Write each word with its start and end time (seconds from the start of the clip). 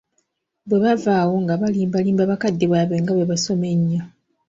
Bwe 0.67 0.77
bava 0.83 1.11
awo 1.21 1.35
nga 1.43 1.53
balimbalimba 1.61 2.23
bakadde 2.31 2.65
baabwe 2.71 2.97
nga 3.01 3.13
bwe 3.13 3.29
basoma 3.31 3.65
ennyo. 3.75 4.01